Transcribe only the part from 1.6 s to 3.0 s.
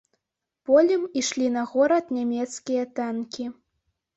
горад нямецкія